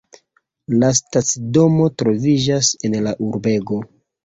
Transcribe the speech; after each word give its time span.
La 0.83 0.89
stacidomo 0.99 1.91
troviĝas 2.03 2.73
en 2.91 2.99
la 3.11 3.15
urbego. 3.31 3.83